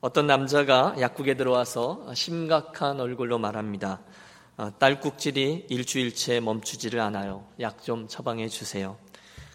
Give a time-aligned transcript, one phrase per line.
[0.00, 4.00] 어떤 남자가 약국에 들어와서 심각한 얼굴로 말합니다.
[4.56, 7.46] 어, 딸꾹질이 일주일째 멈추지를 않아요.
[7.60, 8.96] 약 좀 처방해 주세요.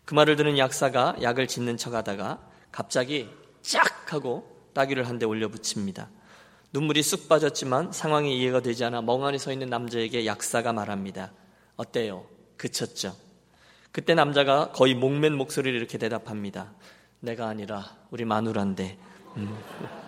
[0.05, 2.39] 그 말을 듣는 약사가 약을 짓는 척 하다가
[2.71, 3.29] 갑자기
[3.61, 6.09] 쫙 하고 따귀를 한 대 올려붙입니다.
[6.73, 11.31] 눈물이 쑥 빠졌지만 상황이 이해가 되지 않아 멍하니 서 있는 남자에게 약사가 말합니다.
[11.75, 12.25] 어때요?
[12.57, 13.15] 그쳤죠?
[13.91, 16.71] 그때 남자가 거의 목맨 목소리를 이렇게 대답합니다.
[17.19, 18.97] 내가 아니라 우리 마누라인데.
[19.37, 20.00] 음.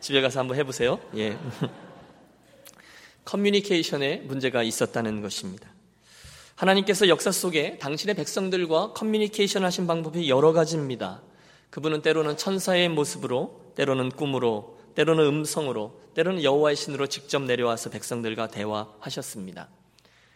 [0.00, 1.00] 집에 가서 한번 해보세요.
[1.16, 1.36] 예.
[3.24, 5.68] 커뮤니케이션에 문제가 있었다는 것입니다.
[6.54, 11.22] 하나님께서 역사 속에 당신의 백성들과 커뮤니케이션 하신 방법이 여러 가지입니다.
[11.70, 19.68] 그분은 때로는 천사의 모습으로, 때로는 꿈으로, 때로는 음성으로, 때로는 여호와의 신으로 직접 내려와서 백성들과 대화하셨습니다.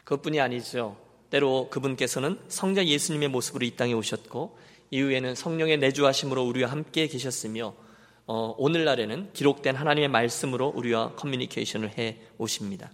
[0.04, 0.96] 그것뿐이 아니죠.
[1.30, 4.58] 때로 그분께서는 성자 예수님의 모습으로 이 땅에 오셨고
[4.90, 7.74] 이후에는 성령의 내주하심으로 우리와 함께 계셨으며
[8.26, 12.90] 어, 오늘날에는 기록된 하나님의 말씀으로 우리와 커뮤니케이션을 해 오십니다.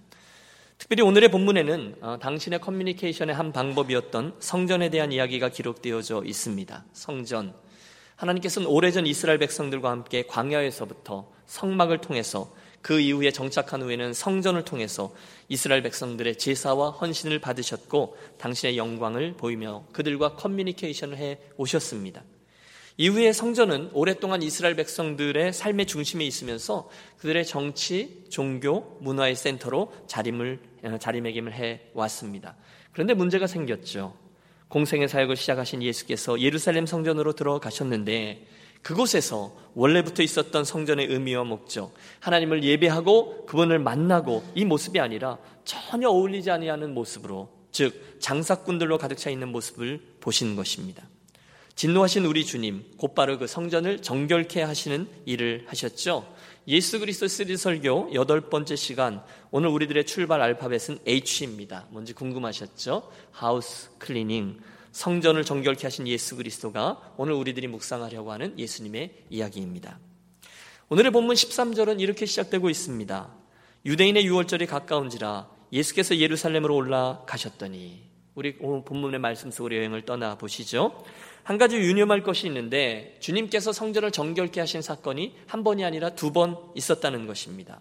[0.79, 6.85] 특별히 오늘의 본문에는 어, 당신의 커뮤니케이션의 한 방법이었던 성전에 대한 이야기가 기록되어져 있습니다.
[6.93, 7.55] 성전.
[8.17, 15.13] 하나님께서는 오래전 이스라엘 백성들과 함께 광야에서부터 성막을 통해서 그 이후에 정착한 후에는 성전을 통해서
[15.49, 22.23] 이스라엘 백성들의 제사와 헌신을 받으셨고 당신의 영광을 보이며 그들과 커뮤니케이션을 해 오셨습니다.
[23.01, 30.99] 이후에 성전은 오랫동안 이스라엘 백성들의 삶의 중심에 있으면서 그들의 정치, 종교, 문화의 센터로 자림을, 어,
[30.99, 32.57] 자리매김을 해 왔습니다.
[32.91, 34.17] 그런데 문제가 생겼죠.
[34.67, 38.45] 공생의 사역을 시작하신 예수께서 예루살렘 성전으로 들어가셨는데
[38.83, 46.51] 그곳에서 원래부터 있었던 성전의 의미와 목적, 하나님을 예배하고 그분을 만나고 이 모습이 아니라 전혀 어울리지
[46.51, 51.05] 아니하는 모습으로, 즉 장사꾼들로 가득 차 있는 모습을 보신 것입니다.
[51.79, 56.27] 진노하신 우리 주님 곧바로 그 성전을 정결케 하시는 일을 하셨죠.
[56.67, 61.87] 예수 그리스도 시리즈 설교 여덟 번째 시간 오늘 우리들의 출발 알파벳은 H입니다.
[61.91, 63.09] 뭔지 궁금하셨죠?
[63.31, 64.59] house cleaning
[64.91, 70.01] 성전을 정결케 하신 예수 그리스도가 오늘 우리들이 묵상하려고 하는 예수님의 이야기입니다.
[70.89, 73.33] 오늘의 본문 13절은 이렇게 시작되고 있습니다.
[73.87, 78.09] 유대인의 유월절이 가까운지라 예수께서 예루살렘으로 올라가셨더니
[78.39, 81.05] 우리 오늘 본문의 말씀 속으로 여행을 떠나 보시죠.
[81.49, 86.59] 한 가지 유념할 것이 있는데 주님께서 성전을 정결케 하신 사건이 한 번이 아니라 두 번
[86.75, 87.81] 있었다는 것입니다.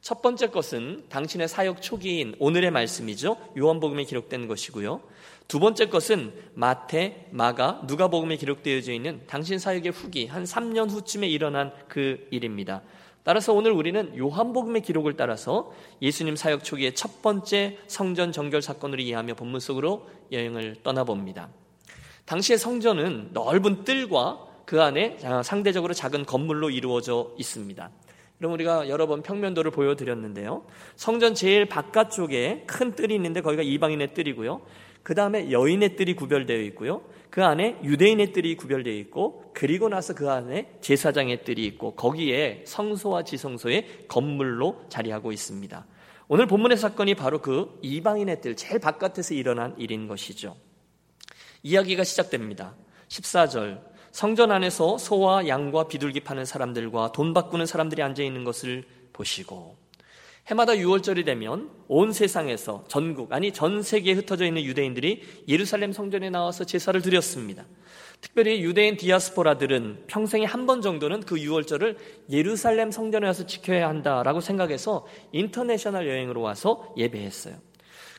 [0.00, 3.36] 첫 번째 것은 당신의 사역 초기인 오늘의 말씀이죠.
[3.56, 5.00] 요한복음에 기록된 것이고요.
[5.46, 11.72] 두 번째 것은 마태, 마가, 누가복음에 기록되어져 있는 당신 사역의 후기 한 3년 후쯤에 일어난
[11.86, 12.82] 그 일입니다.
[13.22, 19.34] 따라서 오늘 우리는 요한복음의 기록을 따라서 예수님 사역 초기의 첫 번째 성전 정결 사건으로 이해하며
[19.34, 21.48] 본문 속으로 여행을 떠나봅니다.
[22.26, 27.90] 당시의 성전은 넓은 뜰과 그 안에 상대적으로 작은 건물로 이루어져 있습니다.
[28.38, 30.64] 그럼 우리가 여러 번 평면도를 보여드렸는데요.
[30.96, 34.62] 성전 제일 바깥쪽에 큰 뜰이 있는데 거기가 이방인의 뜰이고요.
[35.02, 37.02] 그 다음에 여인의 뜰이 구별되어 있고요.
[37.28, 43.24] 그 안에 유대인의 뜰이 구별되어 있고 그리고 나서 그 안에 제사장의 뜰이 있고 거기에 성소와
[43.24, 45.86] 지성소의 건물로 자리하고 있습니다.
[46.28, 50.56] 오늘 본문의 사건이 바로 그 이방인의 뜰 제일 바깥에서 일어난 일인 것이죠.
[51.64, 52.74] 이야기가 시작됩니다.
[53.08, 53.80] 14절.
[54.12, 59.76] 성전 안에서 소와 양과 비둘기 파는 사람들과 돈 바꾸는 사람들이 앉아 있는 것을 보시고
[60.46, 66.64] 해마다 6월절이 되면 온 세상에서 전국 아니 전 세계에 흩어져 있는 유대인들이 예루살렘 성전에 나와서
[66.64, 67.64] 제사를 드렸습니다.
[68.20, 71.96] 특별히 유대인 디아스포라들은 평생에 한 번 정도는 그 6월절을
[72.30, 77.56] 예루살렘 성전에 와서 지켜야 한다라고 생각해서 인터내셔널 여행으로 와서 예배했어요.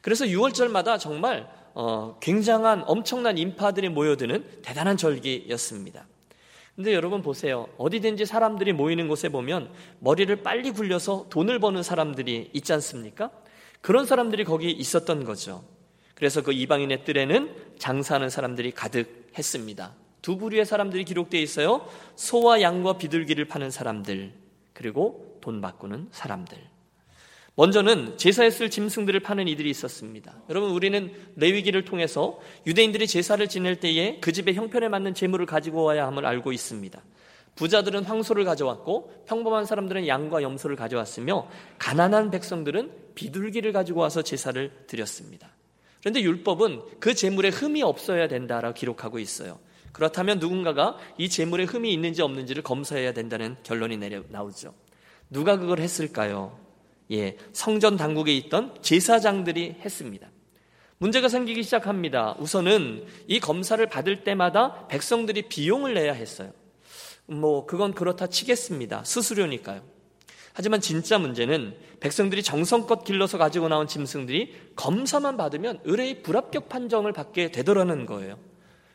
[0.01, 6.07] 그래서 6월절마다 정말 어, 굉장한 엄청난 인파들이 모여드는 대단한 절기였습니다.
[6.75, 7.67] 근데 여러분 보세요.
[7.77, 13.29] 어디든지 사람들이 모이는 곳에 보면 머리를 빨리 굴려서 돈을 버는 사람들이 있지 않습니까?
[13.81, 15.63] 그런 사람들이 거기 있었던 거죠.
[16.15, 19.93] 그래서 그 이방인의 뜰에는 장사하는 사람들이 가득했습니다.
[20.21, 21.87] 두 부류의 사람들이 기록되어 있어요.
[22.15, 24.33] 소와 양과 비둘기를 파는 사람들,
[24.73, 26.74] 그리고 돈 바꾸는 사람들.
[27.57, 30.35] 먼저는 제사에 쓸 짐승들을 파는 이들이 있었습니다.
[30.49, 36.05] 여러분 우리는 레위기를 통해서 유대인들이 제사를 지낼 때에 그 집의 형편에 맞는 재물을 가지고 와야
[36.07, 37.01] 함을 알고 있습니다.
[37.55, 41.47] 부자들은 황소를 가져왔고 평범한 사람들은 양과 염소를 가져왔으며
[41.79, 45.49] 가난한 백성들은 비둘기를 가지고 와서 제사를 드렸습니다.
[46.01, 49.59] 그런데 율법은 그 재물에 흠이 없어야 된다라고 기록하고 있어요.
[49.93, 54.73] 그렇다면 누군가가 이 재물에 흠이 있는지 없는지를 검사해야 된다는 결론이 내려 나오죠.
[55.29, 56.64] 누가 그걸 했을까요?
[57.11, 60.29] 예, 성전 당국에 있던 제사장들이 했습니다.
[60.97, 62.35] 문제가 생기기 시작합니다.
[62.39, 66.51] 우선은 이 검사를 받을 때마다 백성들이 비용을 내야 했어요.
[67.25, 69.03] 뭐 그건 그렇다 치겠습니다.
[69.03, 69.81] 수수료니까요.
[70.53, 77.51] 하지만 진짜 문제는 백성들이 정성껏 길러서 가지고 나온 짐승들이 검사만 받으면 의뢰의 불합격 판정을 받게
[77.51, 78.37] 되더라는 거예요.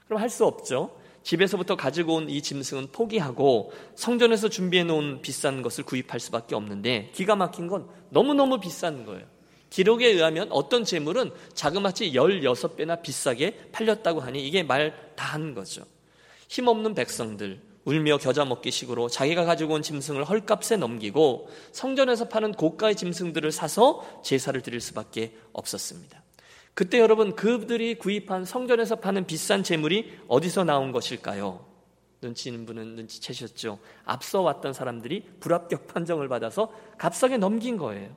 [0.06, 0.98] 그럼 할 수 없죠.
[1.22, 7.36] 집에서부터 가지고 온 이 짐승은 포기하고 성전에서 준비해 놓은 비싼 것을 구입할 수밖에 없는데 기가
[7.36, 9.26] 막힌 건 너무너무 비싼 거예요.
[9.68, 15.84] 기록에 의하면 어떤 재물은 자그마치 16배나 비싸게 팔렸다고 하니 이게 말 다 한 거죠.
[16.48, 22.96] 힘없는 백성들, 울며 겨자 먹기 식으로 자기가 가지고 온 짐승을 헐값에 넘기고 성전에서 파는 고가의
[22.96, 26.19] 짐승들을 사서 제사를 드릴 수밖에 없었습니다.
[26.74, 31.66] 그때 여러분 그들이 구입한 성전에서 파는 비싼 재물이 어디서 나온 것일까요?
[32.20, 33.78] 눈치 있는 분은 눈치채셨죠.
[34.04, 38.14] 앞서 왔던 사람들이 불합격 판정을 받아서 값싸게 넘긴 거예요.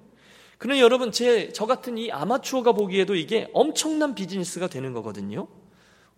[0.58, 5.48] 그러나 여러분 제 저 같은 이 아마추어가 보기에도 이게 엄청난 비즈니스가 되는 거거든요.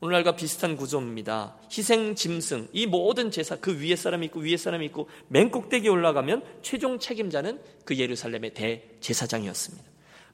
[0.01, 1.55] 오늘날과 비슷한 구조입니다.
[1.71, 6.43] 희생 짐승, 이 모든 제사, 그 위에 사람이 있고 위에 사람이 있고 맨 꼭대기에 올라가면
[6.61, 9.85] 최종 책임자는 그 예루살렘의 대제사장이었습니다.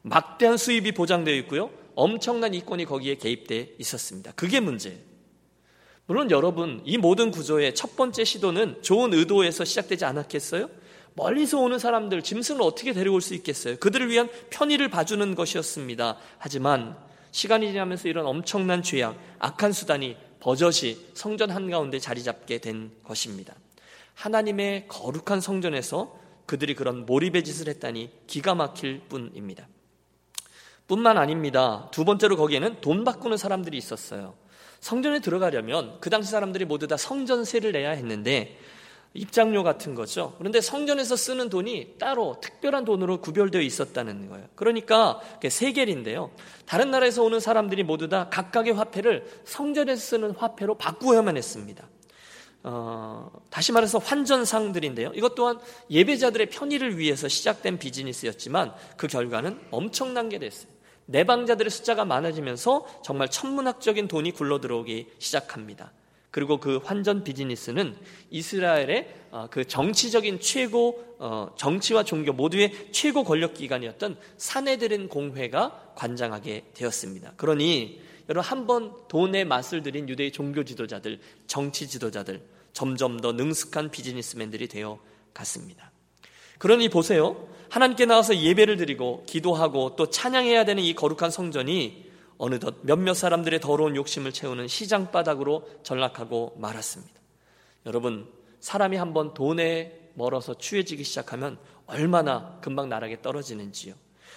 [0.01, 1.69] 막대한 수입이 보장되어 있고요.
[1.96, 4.32] 엄청난 이권이 거기에 개입되어 있었습니다.
[4.36, 4.98] 그게 문제예요.
[6.06, 10.70] 물론 여러분, 이 모든 구조의 첫 번째 시도는 좋은 의도에서 시작되지 않았겠어요?
[11.14, 13.78] 멀리서 오는 사람들, 짐승을 어떻게 데려올 수 있겠어요?
[13.78, 16.18] 그들을 위한 편의를 봐주는 것이었습니다.
[16.38, 16.98] 하지만
[17.32, 23.56] 시간이 지나면서 이런 엄청난 죄악, 악한 수단이 버젓이 성전 한가운데 자리 잡게 된 것입니다.
[24.16, 29.68] 하나님의 거룩한 성전에서 그들이 그런 몰입의 짓을 했다니 기가 막힐 뿐입니다.
[30.92, 31.88] 뿐만 아닙니다.
[31.92, 34.34] 두 번째로 거기에는 돈 바꾸는 사람들이 있었어요.
[34.82, 38.60] 성전에 들어가려면 그 당시 사람들이 모두 다 성전세를 내야 했는데
[39.14, 40.36] 입장료 같은 거죠.
[40.38, 44.48] 그런데 성전에서 쓰는 돈이 따로 특별한 돈으로 구별되어 있었다는 거예요.
[44.56, 46.30] 그러니까 세겔인데요.
[46.66, 51.88] 다른 나라에서 오는 사람들이 모두 다 각각의 화폐를 성전에서 쓰는 화폐로 바꾸어야만 했습니다.
[52.64, 55.14] 어, 다시 말해서 환전상들인데요.
[55.16, 55.58] 이것 또한
[55.90, 60.81] 예배자들의 편의를 위해서 시작된 비즈니스였지만 그 결과는 엄청난 게 됐어요.
[61.12, 65.92] 내방자들의 숫자가 많아지면서 정말 천문학적인 돈이 굴러 들어오기 시작합니다.
[66.31, 67.96] 그리고 그 환전 비즈니스는
[68.30, 76.68] 이스라엘의 어, 그 정치적인 최고 어, 정치와 종교 모두의 최고 권력 기관이었던 사내들인 공회가 관장하게
[76.74, 77.34] 되었습니다.
[77.36, 82.42] 그러니 여러분 한 번 돈의 맛을 들인 유대의 종교 지도자들, 정치 지도자들
[82.72, 85.00] 점점 더 능숙한 비즈니스맨들이 되어
[85.34, 85.92] 갔습니다.
[86.60, 87.50] 그러니 보세요.
[87.71, 93.95] 하나님께 나와서 예배를 드리고 기도하고 또 찬양해야 되는 이 거룩한 성전이 어느덧 몇몇 사람들의 더러운
[93.95, 97.13] 욕심을 채우는 시장 바닥으로 전락하고 말았습니다.
[97.85, 98.27] 여러분,
[98.59, 103.94] 사람이 한번 돈에 멀어서 취해지기 시작하면 얼마나 금방 나락에 떨어지는지요.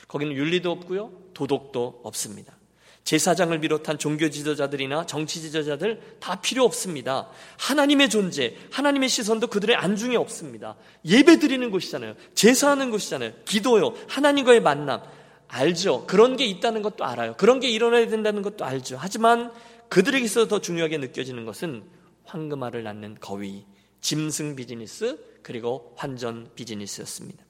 [0.07, 2.54] 거기는 윤리도 없고요, 도덕도 없습니다.
[3.05, 7.29] 제사장을 비롯한 종교 지도자들이나 정치 지도자들 다 필요 없습니다.
[7.59, 10.77] 하나님의 존재, 하나님의 시선도 그들의 안중에 없습니다.
[11.05, 12.15] 예배 드리는 곳이잖아요.
[12.35, 13.33] 제사하는 곳이잖아요.
[13.45, 13.95] 기도요.
[14.09, 15.03] 하나님과의 만남.
[15.49, 16.07] 알죠.
[16.07, 17.35] 그런 게 있다는 것도 알아요.
[17.37, 18.97] 그런 게 일어나야 된다는 것도 알죠.
[18.99, 19.53] 하지만
[19.91, 21.85] 그들에게 있어서 더 중요하게 느껴지는 것은
[22.25, 23.67] 황금알을 낳는 거위,
[24.01, 27.45] 짐승 비즈니스, 그리고 환전 비즈니스였습니다.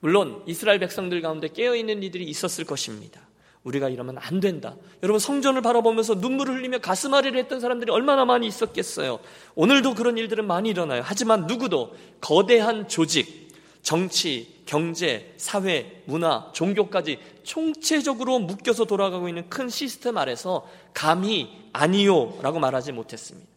[0.00, 3.23] 물론 이스라엘 백성들 가운데 깨어있는 이들이 있었을 것입니다.
[3.64, 4.76] 우리가 이러면 안 된다.
[5.02, 9.20] 여러분 성전을 바라보면서 눈물을 흘리며 가슴앓이를 했던 사람들이 얼마나 많이 있었겠어요.
[9.54, 11.02] 오늘도 그런 일들은 많이 일어나요.
[11.04, 13.48] 하지만 누구도 거대한 조직,
[13.82, 22.58] 정치, 경제, 사회, 문화, 종교까지 총체적으로 묶여서 돌아가고 있는 큰 시스템 아래서 감히 아니요 라고
[22.60, 23.48] 말하지 못했습니다.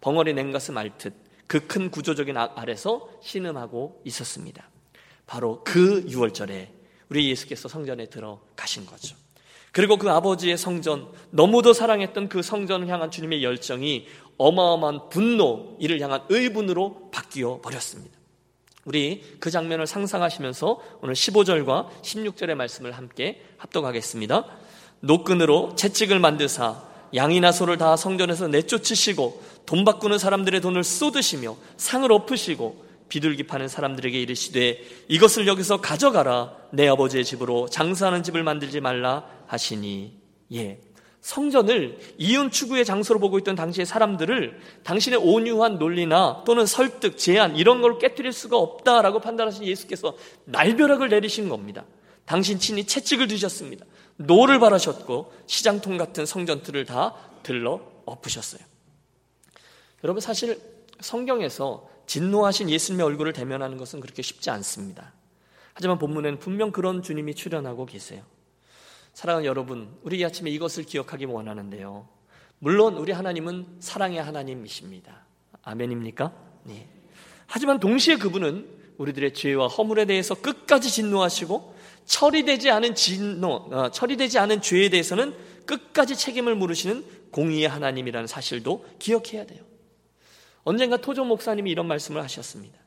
[0.00, 1.14] 벙어리 냉가슴 앓듯
[1.52, 4.70] 그 큰 구조적인 아, 아래서 신음하고 있었습니다.
[5.26, 6.68] 바로 그 6월절에
[7.10, 9.21] 우리 예수께서 성전에 들어가신 거죠.
[9.72, 16.22] 그리고 그 아버지의 성전, 너무도 사랑했던 그 성전을 향한 주님의 열정이 어마어마한 분노, 이를 향한
[16.28, 18.16] 의분으로 바뀌어 버렸습니다.
[18.84, 24.44] 우리 그 장면을 상상하시면서 오늘 15절과 16절의 말씀을 함께 합독하겠습니다.
[25.00, 26.82] 노끈으로 채찍을 만드사
[27.14, 34.18] 양이나 소를 다 성전에서 내쫓으시고 돈 바꾸는 사람들의 돈을 쏟으시며 상을 엎으시고 비둘기 파는 사람들에게
[34.18, 40.18] 이르시되 이것을 여기서 가져가라 내 아버지의 집으로 장사하는 집을 만들지 말라 하시니
[40.54, 40.80] 예
[41.20, 47.82] 성전을 이윤 추구의 장소로 보고 있던 당시의 사람들을 당신의 온유한 논리나 또는 설득, 제안 이런
[47.82, 50.16] 걸 깨뜨릴 수가 없다라고 판단하신 예수께서
[50.46, 51.84] 날벼락을 내리신 겁니다.
[52.24, 53.84] 당신 친히 채찍을 드셨습니다.
[54.16, 58.62] 노를 발하셨고 시장통 같은 성전 뜰을 다 둘러 엎으셨어요.
[60.02, 60.58] 여러분 사실
[61.00, 65.12] 성경에서 진노하신 예수님의 얼굴을 대면하는 것은 그렇게 쉽지 않습니다.
[65.74, 68.22] 하지만 본문에는 분명 그런 주님이 출연하고 계세요.
[69.14, 72.08] 사랑하는 여러분, 우리 이 아침에 이것을 기억하기 원하는데요.
[72.58, 75.26] 물론 우리 하나님은 사랑의 하나님이십니다.
[75.62, 76.32] 아멘입니까?
[76.64, 76.88] 네.
[77.46, 78.66] 하지만 동시에 그분은
[78.98, 81.74] 우리들의 죄와 허물에 대해서 끝까지 진노하시고
[82.06, 85.34] 처리되지 않은 진노, 어, 처리되지 않은 죄에 대해서는
[85.66, 89.62] 끝까지 책임을 물으시는 공의의 하나님이라는 사실도 기억해야 돼요.
[90.64, 92.78] 언젠가 토조 목사님이 이런 말씀을 하셨습니다.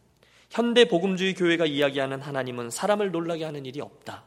[0.50, 4.24] 현대 복음주의 교회가 이야기하는 하나님은 사람을 놀라게 하는 일이 없다.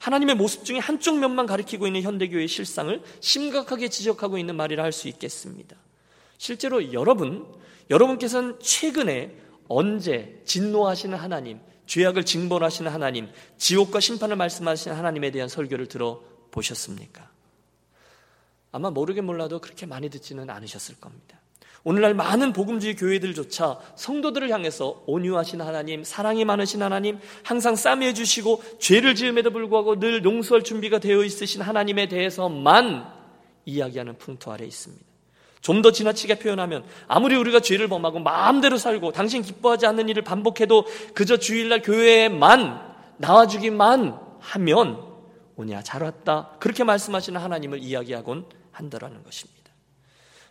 [0.00, 5.06] 하나님의 모습 중에 한쪽 면만 가리키고 있는 현대교회의 실상을 심각하게 지적하고 있는 말이라 할 수
[5.08, 5.76] 있겠습니다.
[6.38, 7.46] 실제로 여러분,
[7.88, 9.36] 여러분께서는 최근에
[9.68, 17.30] 언제 진노하시는 하나님, 죄악을 징벌하시는 하나님, 지옥과 심판을 말씀하시는 하나님에 대한 설교를 들어보셨습니까?
[18.72, 21.38] 아마 모르게 몰라도 그렇게 많이 듣지는 않으셨을 겁니다.
[21.84, 29.14] 오늘날 많은 복음주의 교회들조차 성도들을 향해서 온유하신 하나님, 사랑이 많으신 하나님, 항상 싸매해 주시고 죄를
[29.14, 33.06] 지음에도 불구하고 늘 용서할 준비가 되어 있으신 하나님에 대해서만
[33.64, 35.04] 이야기하는 풍토 아래 있습니다.
[35.60, 40.86] 좀 더 지나치게 표현하면 아무리 우리가 죄를 범하고 마음대로 살고 당신 기뻐하지 않는 일을 반복해도
[41.14, 45.04] 그저 주일날 교회에만 나와주기만 하면
[45.56, 49.61] 오냐 잘 왔다 그렇게 말씀하시는 하나님을 이야기하곤 한다라는 것입니다.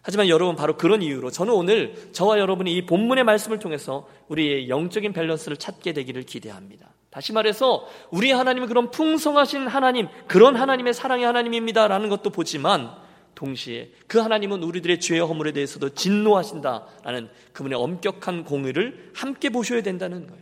[0.01, 5.13] 하지만 여러분 바로 그런 이유로 저는 오늘 저와 여러분이 이 본문의 말씀을 통해서 우리의 영적인
[5.13, 6.89] 밸런스를 찾게 되기를 기대합니다.
[7.11, 12.91] 다시 말해서 우리 하나님은 그런 풍성하신 하나님, 그런 하나님의 사랑의 하나님입니다라는 것도 보지만
[13.35, 20.41] 동시에 그 하나님은 우리들의 죄와 허물에 대해서도 진노하신다라는 그분의 엄격한 공의를 함께 보셔야 된다는 거예요.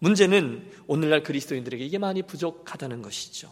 [0.00, 3.50] 문제는 오늘날 그리스도인들에게 이게 많이 부족하다는 것이죠.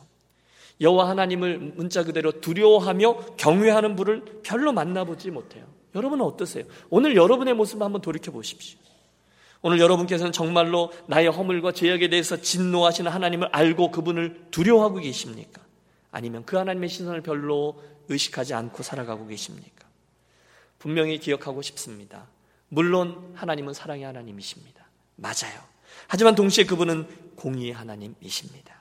[0.81, 5.67] 여호와 하나님을 문자 그대로 두려워하며 경외하는 분을 별로 만나보지 못해요.
[5.95, 6.65] 여러분은 어떠세요?
[6.91, 8.79] 오늘 여러분의 모습을 한번 돌이켜 보십시오.
[9.61, 15.61] 오늘 여러분께서는 정말로 나의 허물과 죄악에 대해서 진노하시는 하나님을 알고 그분을 두려워하고 계십니까?
[16.13, 19.87] 아니면 그 하나님의 시선을 별로 의식하지 않고 살아가고 계십니까?
[20.79, 22.29] 분명히 기억하고 싶습니다.
[22.69, 24.87] 물론 하나님은 사랑의 하나님이십니다.
[25.17, 25.61] 맞아요.
[26.07, 28.78] 하지만 동시에 그분은 공의의 하나님이십니다.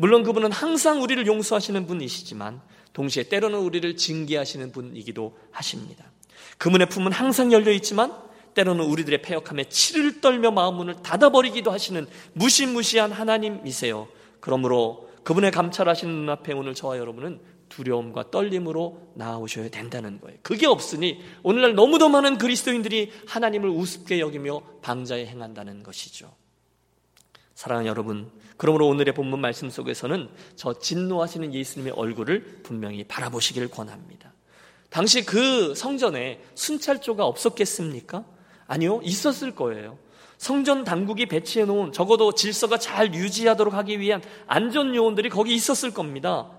[0.00, 2.62] 물론 그분은 항상 우리를 용서하시는 분이시지만
[2.94, 6.10] 동시에 때로는 우리를 징계하시는 분이기도 하십니다.
[6.56, 8.10] 그분의 품은 항상 열려 있지만
[8.54, 14.08] 때로는 우리들의 폐역함에 치를 떨며 마음문을 닫아버리기도 하시는 무시무시한 하나님이세요.
[14.40, 17.38] 그러므로 그분의 감찰하시는 눈앞에 오늘 저와 여러분은
[17.68, 20.38] 두려움과 떨림으로 나아오셔야 된다는 거예요.
[20.42, 26.39] 그게 없으니 오늘날 너무도 많은 그리스도인들이 하나님을 우습게 여기며 방자에 행한다는 것이죠.
[27.60, 34.32] 사랑하는 여러분, 그러므로 오늘의 본문 말씀 속에서는 저 진노하시는 예수님의 얼굴을 분명히 바라보시기를 권합니다.
[34.88, 38.24] 당시 그 성전에 순찰조가 없었겠습니까?
[38.66, 39.98] 아니요, 있었을 거예요.
[40.38, 46.50] 성전 당국이 배치해 놓은 적어도 질서가 잘 유지하도록 하기 위한 안전 요원들이 거기 있었을 겁니다.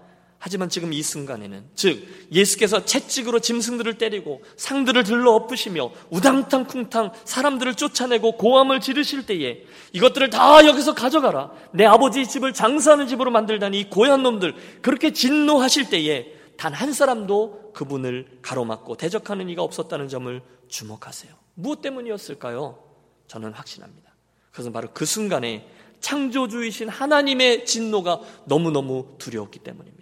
[0.43, 7.75] 하지만 지금 이 순간에는 즉 예수께서 채찍으로 짐승들을 때리고 상들을 들러 엎으시며 우당탕 쿵탕 사람들을
[7.75, 11.51] 쫓아내고 고함을 지르실 때에 이것들을 다 여기서 가져가라.
[11.73, 17.71] 내 아버지 집을 장사하는 집으로 만들다니 이 고얀 놈들 그렇게 진노하실 때에 단 한 사람도
[17.73, 21.31] 그분을 가로막고 대적하는 이가 없었다는 점을 주목하세요.
[21.53, 22.83] 무엇 때문이었을까요?
[23.27, 24.11] 저는 확신합니다.
[24.49, 25.67] 그것은 바로 그 순간에
[25.99, 30.00] 창조주이신 하나님의 진노가 너무너무 두려웠기 때문입니다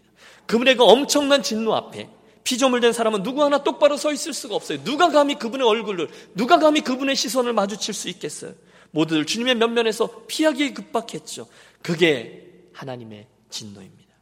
[0.50, 2.10] 그분의 그 엄청난 진노 앞에
[2.44, 4.84] 피조물 된 사람은 누구 하나 똑바로 서 있을 수가 없어요.
[4.84, 8.54] 누가 감히 그분의 얼굴을, 누가 감히 그분의 시선을 마주칠 수 있겠어요?
[8.90, 11.48] 모두들 주님의 면면에서 피하기 급박했죠.
[11.84, 14.16] 그게 하나님의 진노입니다.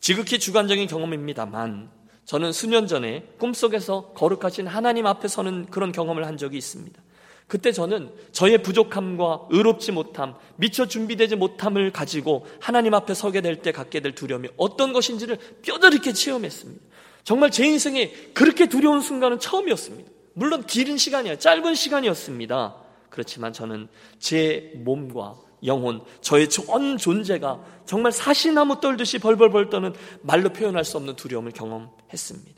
[0.00, 1.90] 지극히 주관적인 경험입니다만
[2.26, 7.02] 저는 수년 전에 꿈속에서 거룩하신 하나님 앞에 서는 그런 경험을 한 적이 있습니다.
[7.46, 13.72] 그때 저는 저의 부족함과 의롭지 못함, 미처 준비되지 못함을 가지고 하나님 앞에 서게 될 때
[13.72, 16.84] 갖게 될 두려움이 어떤 것인지를 뼈저리게 체험했습니다.
[17.24, 20.10] 정말 제 인생에 그렇게 두려운 순간은 처음이었습니다.
[20.34, 22.76] 물론 길은 시간이야, 짧은 시간이었습니다.
[23.10, 23.88] 그렇지만 저는
[24.18, 31.16] 제 몸과 영혼, 저의 전 존재가 정말 사시나무 떨듯이 벌벌벌 떠는 말로 표현할 수 없는
[31.16, 32.55] 두려움을 경험했습니다.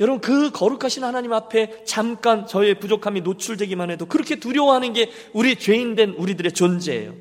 [0.00, 6.10] 여러분 그 거룩하신 하나님 앞에 잠깐 저의 부족함이 노출되기만 해도 그렇게 두려워하는 게 우리 죄인된
[6.10, 7.14] 우리들의 존재예요.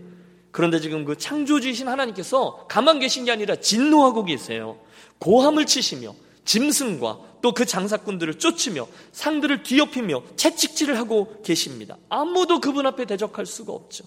[0.52, 4.78] 그런데 지금 그 창조주이신 하나님께서 가만 계신 게 아니라 진노하고 계세요.
[5.20, 6.14] 고함을 치시며
[6.46, 11.98] 짐승과 또 그 장사꾼들을 쫓으며 상들을 뒤엎이며 채찍질을 하고 계십니다.
[12.10, 14.06] 아무도 그분 앞에 대적할 수가 없죠.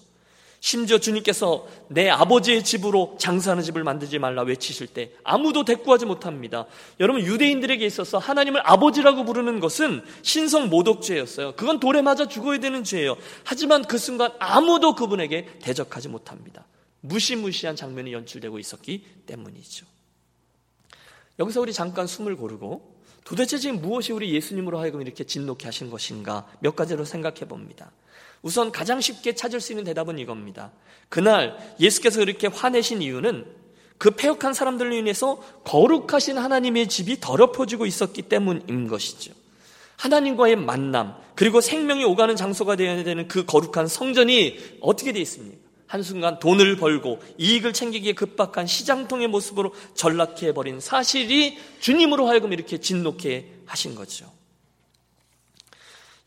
[0.63, 6.67] 심지어 주님께서 내 아버지의 집으로 장사하는 집을 만들지 말라 외치실 때 아무도 대꾸하지 못합니다.
[6.99, 11.55] 여러분 유대인들에게 있어서 하나님을 아버지라고 부르는 것은 신성 모독죄였어요.
[11.55, 13.17] 그건 돌에 맞아 죽어야 되는 죄예요.
[13.43, 16.67] 하지만 그 순간 아무도 그분에게 대적하지 못합니다.
[17.01, 19.87] 무시무시한 장면이 연출되고 있었기 때문이죠.
[21.39, 26.47] 여기서 우리 잠깐 숨을 고르고 도대체 지금 무엇이 우리 예수님으로 하여금 이렇게 진노케 하신 것인가
[26.59, 27.91] 몇 가지로 생각해 봅니다.
[28.41, 30.71] 우선 가장 쉽게 찾을 수 있는 대답은 이겁니다.
[31.09, 33.45] 그날 예수께서 이렇게 화내신 이유는
[33.97, 39.33] 그 폐역한 사람들로 인해서 거룩하신 하나님의 집이 더럽혀지고 있었기 때문인 것이죠.
[39.97, 45.61] 하나님과의 만남, 그리고 생명이 오가는 장소가 되어야 되는 그 거룩한 성전이 어떻게 되어 있습니까?
[45.85, 53.95] 한순간 돈을 벌고 이익을 챙기기에 급박한 시장통의 모습으로 전락해버린 사실이 주님으로 하여금 이렇게 진노케 하신
[53.95, 54.31] 거죠.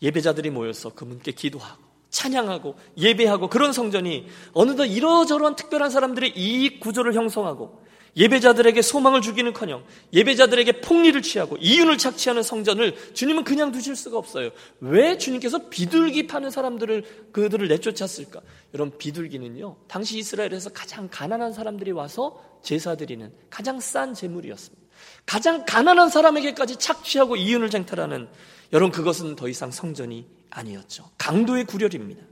[0.03, 1.84] 예배자들이 모여서 그분께 기도하고
[2.15, 7.83] 찬양하고 예배하고 그런 성전이 어느덧 이러저러한 특별한 사람들의 이익 구조를 형성하고
[8.17, 14.51] 예배자들에게 소망을 주기는커녕 예배자들에게 폭리를 취하고 이윤을 착취하는 성전을 주님은 그냥 두실 수가 없어요.
[14.79, 18.41] 왜 주님께서 비둘기 파는 사람들을 그들을 내쫓았을까?
[18.73, 19.77] 여러분 비둘기는요.
[19.89, 24.85] 당시 이스라엘에서 가장 가난한 사람들이 와서 제사 드리는 가장 싼 제물이었습니다.
[25.27, 28.29] 가장 가난한 사람에게까지 착취하고 이윤을 쟁탈하는
[28.73, 31.11] 여러분 그것은 더 이상 성전이 아니었죠.
[31.19, 32.23] 강도의 구렬입니다.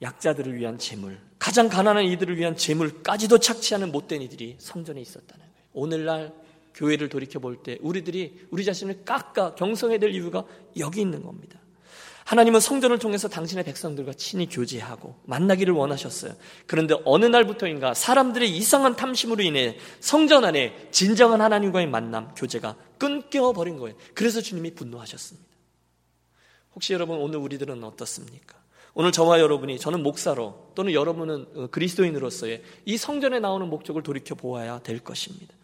[0.00, 5.66] 약자들을 위한 재물, 가장 가난한 이들을 위한 재물까지도 착취하는 못된 이들이 성전에 있었다는 거예요.
[5.72, 6.32] 오늘날
[6.74, 10.44] 교회를 돌이켜 볼 때 우리들이 우리 자신을 깎아 경성해야 될 이유가
[10.78, 11.58] 여기 있는 겁니다.
[12.24, 16.34] 하나님은 성전을 통해서 당신의 백성들과 친히 교제하고 만나기를 원하셨어요.
[16.66, 23.96] 그런데 어느 날부터인가 사람들의 이상한 탐심으로 인해 성전 안에 진정한 하나님과의 만남, 교제가 끊겨버린 거예요.
[24.14, 25.47] 그래서 주님이 분노하셨습니다.
[26.74, 28.58] 혹시 여러분 오늘 우리들은 어떻습니까?
[28.94, 34.80] 오늘 저와 여러분이 저는 목사로 또는 여러분은 어, 그리스도인으로서의 이 성전에 나오는 목적을 돌이켜 보아야
[34.80, 35.54] 될 것입니다.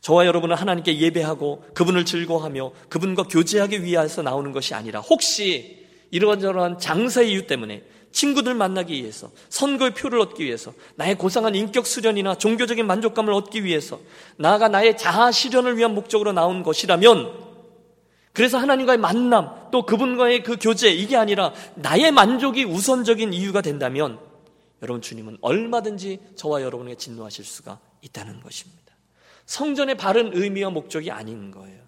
[0.00, 7.32] 저와 여러분은 하나님께 예배하고 그분을 즐거워하며 그분과 교제하기 위해서 나오는 것이 아니라 혹시 이러저러한 장사의
[7.32, 13.32] 이유 때문에 친구들 만나기 위해서 선거의 표를 얻기 위해서 나의 고상한 인격 수련이나 종교적인 만족감을
[13.34, 14.00] 얻기 위해서
[14.36, 17.47] 나아가 나의 자아 실현을 위한 목적으로 나온 것이라면
[18.38, 24.20] 그래서 하나님과의 만남, 또 그분과의 그 교제, 이게 아니라 나의 만족이 우선적인 이유가 된다면
[24.80, 28.94] 여러분 주님은 얼마든지 저와 여러분에게 진노하실 수가 있다는 것입니다.
[29.46, 31.80] 성전의 바른 의미와 목적이 아닌 거예요.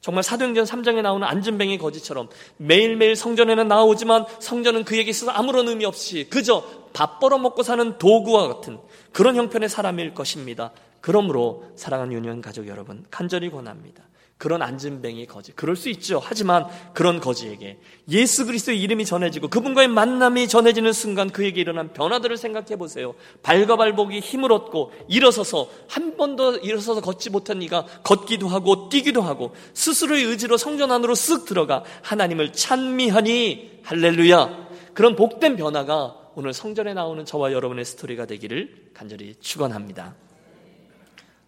[0.00, 6.28] 정말 사도행전 3장에 나오는 안전뱅이 거지처럼 매일매일 성전에는 나오지만 성전은 그에게 있어서 아무런 의미 없이
[6.30, 8.78] 그저 밥 벌어먹고 사는 도구와 같은
[9.12, 10.70] 그런 형편의 사람일 것입니다.
[11.00, 14.04] 그러므로 사랑하는 유년 가족 여러분 간절히 권합니다.
[14.38, 15.50] 그런 안진뱅이 거지.
[15.52, 16.20] 그럴 수 있죠.
[16.22, 22.76] 하지만 그런 거지에게 예수 그리스도의 이름이 전해지고 그분과의 만남이 전해지는 순간 그에게 일어난 변화들을 생각해
[22.76, 23.14] 보세요.
[23.42, 30.22] 발가발복이 힘을 얻고 일어서서 한 번도 일어서서 걷지 못한 이가 걷기도 하고 뛰기도 하고 스스로의
[30.22, 34.68] 의지로 성전 안으로 쓱 들어가 하나님을 찬미하니 할렐루야.
[34.94, 40.14] 그런 복된 변화가 오늘 성전에 나오는 저와 여러분의 스토리가 되기를 간절히 축원합니다.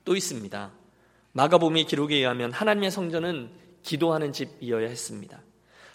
[0.04, 0.79] 또 있습니다.
[1.32, 3.50] 마가복음의 기록에 의하면 하나님의 성전은
[3.82, 5.42] 기도하는 집이어야 했습니다.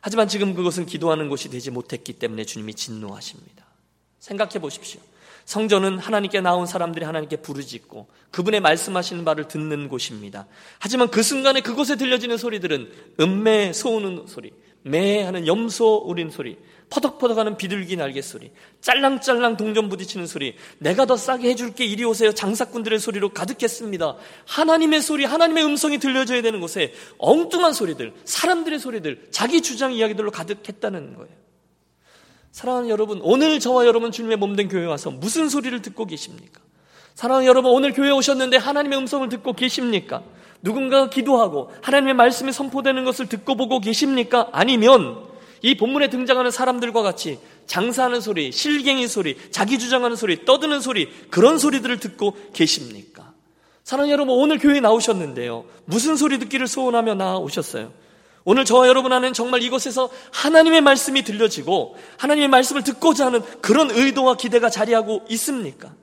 [0.02, 3.66] 하지만 지금 그것은 기도하는 곳이 되지 못했기 때문에 주님이 진노하십니다.
[4.20, 5.02] 생각해 보십시오.
[5.46, 10.48] 성전은 하나님께 나온 사람들이 하나님께 부르짖고 그분의 말씀하시는 바를 듣는 곳입니다.
[10.80, 16.58] 하지만 그 순간에 그곳에 들려지는 소리들은 음매 소우는 소리, 매하는 염소 우린 소리,
[16.90, 23.00] 퍼덕퍼덕하는 비둘기 날개 소리, 짤랑짤랑 동전 부딪히는 소리, 내가 더 싸게 해줄게 이리 오세요 장사꾼들의
[23.00, 24.16] 소리로 가득했습니다.
[24.46, 31.16] 하나님의 소리, 하나님의 음성이 들려져야 되는 곳에 엉뚱한 소리들, 사람들의 소리들, 자기 주장 이야기들로 가득했다는
[31.16, 31.46] 거예요.
[32.52, 36.62] 사랑하는 여러분, 오늘 저와 여러분 주님의 몸된 교회 와서 무슨 소리를 듣고 계십니까?
[37.14, 40.24] 사랑하는 여러분, 오늘 교회 오셨는데 하나님의 음성을 듣고 계십니까?
[40.62, 44.50] 누군가가 기도하고 하나님의 말씀이 선포되는 것을 듣고 보고 계십니까?
[44.52, 45.35] 아니면
[45.66, 51.58] 이 본문에 등장하는 사람들과 같이 장사하는 소리, 실갱이 소리, 자기 주장하는 소리, 떠드는 소리, 그런
[51.58, 53.34] 소리들을 듣고 계십니까?
[53.84, 55.66] 사랑하는 여러분, 오늘 교회에 나오셨는데요.
[55.86, 57.92] 무슨 소리 듣기를 소원하며 나오셨어요?
[58.44, 64.38] 오늘 저와 여러분 안에는 정말 이곳에서 하나님의 말씀이 들려지고 하나님의 말씀을 듣고자 하는 그런 의도와
[64.38, 65.96] 기대가 자리하고 있습니까?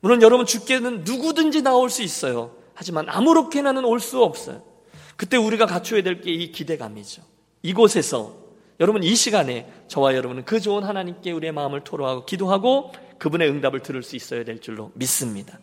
[0.00, 2.56] 물론 여러분 주께는 누구든지 나올 수 있어요.
[2.72, 4.62] 하지만 아무렇게나는 올 수 없어요.
[5.16, 7.20] 그때 우리가 갖춰야 될 게 이 기대감이죠.
[7.62, 8.43] 이곳에서
[8.80, 14.02] 여러분 이 시간에 저와 여러분은 그 좋은 하나님께 우리의 마음을 토로하고 기도하고 그분의 응답을 들을
[14.02, 15.58] 수 있어야 될 줄로 믿습니다.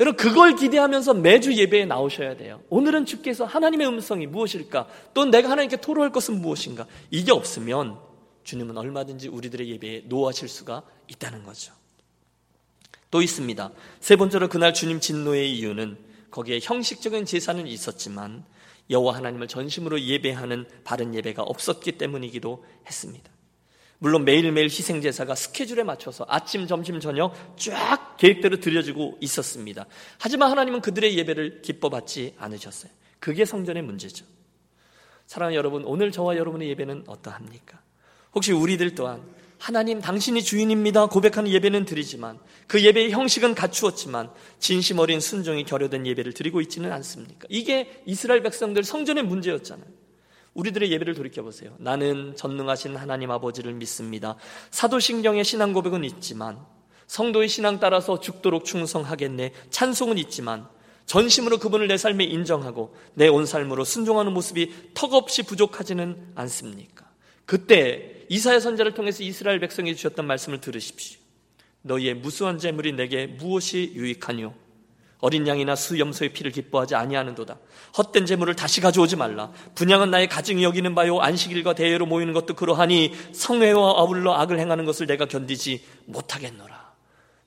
[0.00, 2.62] 여러분 그걸 기대하면서 매주 예배에 나오셔야 돼요.
[2.70, 4.88] 오늘은 주께서 하나님의 음성이 무엇일까?
[5.14, 6.86] 또 내가 하나님께 토로할 것은 무엇인가?
[7.10, 7.98] 이게 없으면
[8.44, 11.72] 주님은 얼마든지 우리들의 예배에 노하실 수가 있다는 거죠.
[13.10, 13.70] 또 있습니다.
[14.00, 15.98] 세 번째로 그날 주님 진노의 이유는
[16.30, 18.44] 거기에 형식적인 제사는 있었지만
[18.90, 23.30] 여호와 하나님을 전심으로 예배하는 바른 예배가 없었기 때문이기도 했습니다.
[23.98, 29.86] 물론 매일매일 희생 제사가 스케줄에 맞춰서 아침, 점심, 저녁 쫙 계획대로 드려지고 있었습니다.
[30.18, 32.90] 하지만 하나님은 그들의 예배를 기뻐받지 않으셨어요.
[33.20, 34.24] 그게 성전의 문제죠.
[35.26, 37.80] 사랑하는 여러분, 오늘 저와 여러분의 예배는 어떠합니까?
[38.34, 39.22] 혹시 우리들 또한
[39.62, 46.34] 하나님 당신이 주인입니다 고백하는 예배는 드리지만 그 예배의 형식은 갖추었지만 진심 어린 순종이 결여된 예배를
[46.34, 47.46] 드리고 있지는 않습니까?
[47.48, 49.86] 이게 이스라엘 백성들 성전의 문제였잖아요.
[50.54, 51.76] 우리들의 예배를 돌이켜보세요.
[51.78, 54.34] 나는 전능하신 하나님 아버지를 믿습니다.
[54.72, 56.58] 사도신경의 신앙 고백은 있지만
[57.06, 59.52] 성도의 신앙 따라서 죽도록 충성하겠네.
[59.70, 60.66] 찬송은 있지만
[61.06, 67.01] 전심으로 그분을 내 삶에 인정하고 내 온 삶으로 순종하는 모습이 턱없이 부족하지는 않습니까?
[67.44, 71.20] 그때 이사야 선자를 통해서 이스라엘 백성이 주셨던 말씀을 들으십시오.
[71.82, 74.54] 너희의 무수한 재물이 내게 무엇이 유익하뇨?
[75.22, 77.56] 어린 양이나 수염소의 피를 기뻐하지 아니하는도다.
[77.96, 79.52] 헛된 재물을 다시 가져오지 말라.
[79.76, 81.20] 분양은 나의 가증이 여기는 바요.
[81.20, 86.92] 안식일과 대회로 모이는 것도 그러하니 성회와 아울러 악을 행하는 것을 내가 견디지 못하겠노라.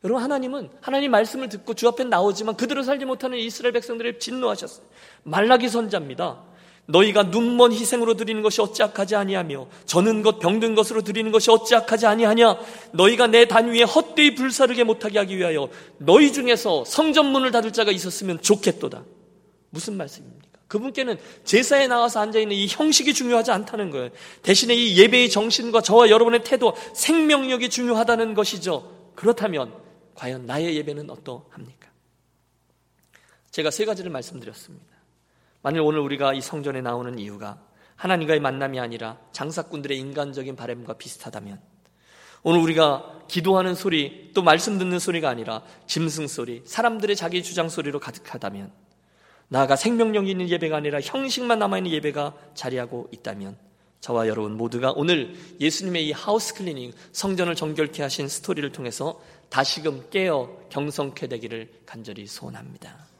[0.05, 4.85] 여러분 하나님은 하나님 말씀을 듣고 주 앞에 나오지만 그대로 살지 못하는 이스라엘 백성들을 진노하셨어요.
[5.23, 6.43] 말라기 선자입니다.
[6.87, 11.75] 너희가 눈먼 희생으로 드리는 것이 어찌 악하지 아니하며 저는 것 병든 것으로 드리는 것이 어찌
[11.75, 12.57] 악하지 아니하냐
[12.93, 19.03] 너희가 내 단위에 헛되이 불사르게 못하게 하기 위하여 너희 중에서 성전문을 닫을 자가 있었으면 좋겠도다.
[19.71, 20.45] 무슨 말씀입니까?
[20.67, 24.09] 그분께는 제사에 나와서 앉아있는 이 형식이 중요하지 않다는 거예요.
[24.41, 28.91] 대신에 이 예배의 정신과 저와 여러분의 태도, 생명력이 중요하다는 것이죠.
[29.15, 29.73] 그렇다면
[30.15, 31.89] 과연 나의 예배는 어떠합니까?
[33.51, 34.94] 제가 세 가지를 말씀드렸습니다.
[35.65, 37.57] 만일 오늘 우리가 이 성전에 나오는 이유가
[37.95, 41.59] 하나님과의 만남이 아니라 장사꾼들의 인간적인 바램과 비슷하다면
[42.43, 47.99] 오늘 우리가 기도하는 소리 또 말씀 듣는 소리가 아니라 짐승 소리 사람들의 자기 주장 소리로
[47.99, 48.71] 가득하다면
[49.47, 53.57] 나아가 생명력 있는 예배가 아니라 형식만 남아있는 예배가 자리하고 있다면
[54.01, 60.67] 저와 여러분 모두가 오늘 예수님의 이 house cleaning 성전을 정결케 하신 스토리를 통해서 다시금 깨어
[60.69, 63.14] 경성케 되기를 간절히 소원합니다.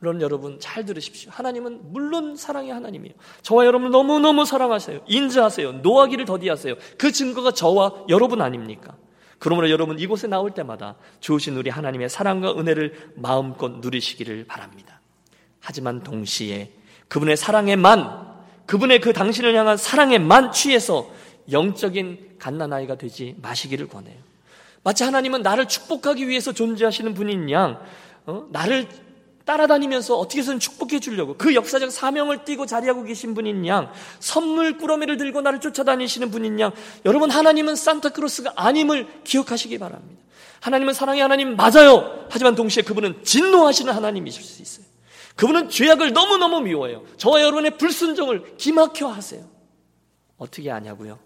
[0.00, 1.30] 물론 여러분 잘 들으십시오.
[1.32, 3.14] 하나님은 물론 사랑의 하나님이에요.
[3.42, 5.00] 저와 여러분 너무너무 사랑하세요.
[5.06, 5.72] 인자하세요.
[5.72, 6.74] 노하기를 더디하세요.
[6.96, 8.94] 그 증거가 저와 여러분 아닙니까?
[9.38, 15.00] 그러므로 여러분 이곳에 나올 때마다 주신 우리 하나님의 사랑과 은혜를 마음껏 누리시기를 바랍니다.
[15.60, 16.72] 하지만 동시에
[17.08, 18.28] 그분의 사랑에만
[18.66, 21.10] 그분의 그 당신을 향한 사랑에만 취해서
[21.50, 24.16] 영적인 갓난아이가 되지 마시기를 권해요.
[24.84, 27.80] 마치 하나님은 나를 축복하기 위해서 존재하시는 분인 양,
[28.26, 28.46] 어?
[28.50, 28.86] 나를
[29.48, 35.16] 따라다니면서 어떻게 해서든 축복해 주려고 그 역사적 사명을 띠고 자리하고 계신 분인 양, 선물 꾸러미를
[35.16, 36.72] 들고 나를 쫓아다니시는 분인 양,
[37.06, 40.22] 여러분 하나님은 산타크로스가 아님을 기억하시기 바랍니다.
[40.60, 42.26] 하나님은 사랑의 하나님 맞아요.
[42.28, 44.86] 하지만 동시에 그분은 진노하시는 하나님이실 수 있어요.
[45.34, 47.04] 그분은 죄악을 너무너무 미워해요.
[47.16, 49.48] 저와 여러분의 불순종을 기막혀 하세요.
[50.36, 51.18] 어떻게 아냐고요?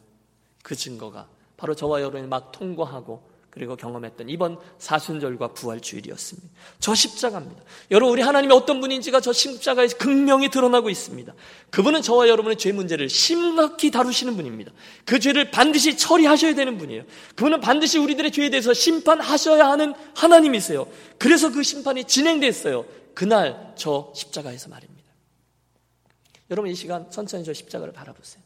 [0.62, 6.48] 그 증거가 바로 저와 여러분이 막 통과하고 그리고 경험했던 이번 사순절과 부활주일이었습니다.
[6.80, 7.62] 저 십자가입니다.
[7.90, 11.34] 여러분, 우리 하나님이 어떤 분인지가 저 십자가에 극명히 드러나고 있습니다.
[11.68, 14.72] 그분은 저와 여러분의 죄 문제를 심각히 다루시는 분입니다.
[15.04, 17.04] 그 죄를 반드시 처리하셔야 되는 분이에요.
[17.36, 20.86] 그분은 반드시 우리들의 죄에 대해서 심판하셔야 하는 하나님이세요.
[21.18, 22.86] 그래서 그 심판이 진행됐어요.
[23.12, 25.12] 그날 저 십자가에서 말입니다.
[26.50, 28.42] 여러분, 이 시간 천천히 저 십자가를 바라보세요.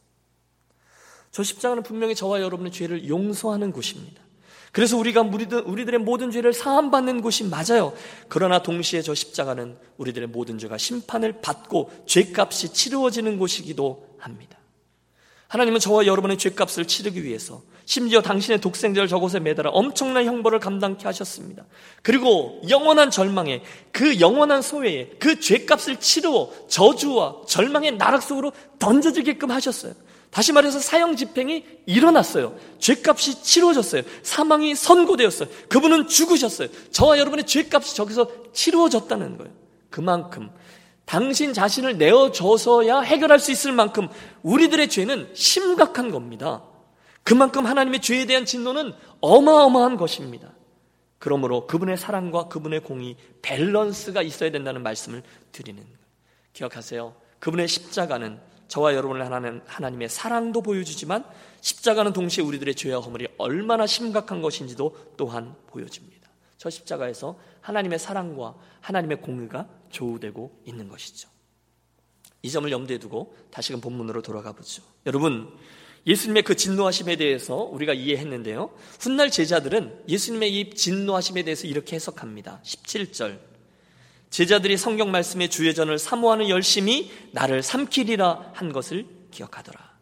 [1.31, 4.25] 저 십자가는 분명히 저와 여러분의 죄를 용서하는 곳입니다.
[4.76, 7.94] 그래서 우리가 우리들의 모든 죄를 사함받는 곳이 맞아요.
[8.28, 14.58] 그러나 동시에 저 십자가는 우리들의 모든 죄가 심판을 받고 죄값이 치루어지는 곳이기도 합니다.
[15.48, 21.64] 하나님은 저와 여러분의 죄값을 치르기 위해서 심지어 당신의 독생자를 저곳에 매달아 엄청난 형벌을 감당케 하셨습니다.
[22.02, 23.62] 그리고 영원한 절망에
[23.92, 29.94] 그 영원한 소외에 그 죄값을 치루어 저주와 절망의 나락 속으로 던져지게끔 하셨어요.
[30.37, 32.59] 다시 말해서 사형 집행이 일어났어요.
[32.79, 34.03] 죄값이 치루어졌어요.
[34.22, 35.49] 사망이 선고되었어요.
[35.70, 36.68] 그분은 죽으셨어요.
[36.90, 39.51] 저와 여러분의 죄값이 저기서 치루어졌다는 거예요.
[39.88, 40.51] 그만큼
[41.07, 44.09] 당신 자신을 내어줘서야 해결할 수 있을 만큼
[44.42, 46.62] 우리들의 죄는 심각한 겁니다.
[47.22, 50.53] 그만큼 하나님의 죄에 대한 진노는 어마어마한 것입니다.
[51.18, 55.22] 그러므로 그분의 사랑과 그분의 공이 밸런스가 있어야 된다는 말씀을
[55.53, 55.99] 드리는 거예요.
[56.53, 57.14] 기억하세요.
[57.38, 61.24] 그분의 십자가는 저와 여러분을 하나는 하나님의 사랑도 보여주지만
[61.61, 66.29] 십자가는 동시에 우리들의 죄와 허물이 얼마나 심각한 것인지도 또한 보여줍니다.
[66.59, 71.29] 저 십자가에서 하나님의 사랑과 하나님의 공의가 조우되고 있는 것이죠.
[72.42, 74.83] 이 점을 염두에 두고 다시금 본문으로 돌아가 보죠.
[75.05, 75.52] 여러분,
[76.07, 78.70] 예수님의 그 진노하심에 대해서 우리가 이해했는데요.
[79.00, 82.61] 훗날 제자들은 예수님의 이 진노하심에 대해서 이렇게 해석합니다.
[82.62, 83.56] 17절.
[84.30, 89.96] 제자들이 성경 말씀의 주예전을 사모하는 열심히 나를 삼키리라 한 것을 기억하더라.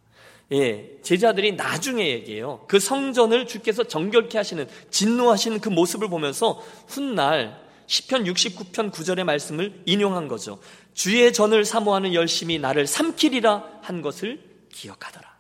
[0.53, 2.65] 예, 제자들이 나중에 얘기해요.
[2.69, 10.29] 그 성전을 주께서 정결케 하시는 진노하시는 그 모습을 보면서 훗날 시편 69편 9절의 말씀을 인용한
[10.29, 10.59] 거죠.
[10.95, 14.41] 주의 전을 사모하는 열심히 나를 삼키리라 한 것을
[14.73, 15.35] 기억하더라.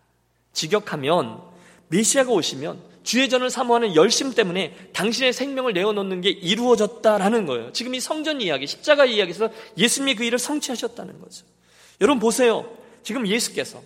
[0.52, 1.40] 직역하면
[1.88, 7.72] 메시아가 오시면 주의 전을 사모하는 열심 때문에 당신의 생명을 내어놓는 게 이루어졌다라는 거예요.
[7.72, 11.44] 지금 이 성전 이야기, 십자가 이야기에서 예수님이 그 일을 성취하셨다는 거죠.
[12.00, 12.68] 여러분 보세요.
[13.02, 13.80] 지금 예수께서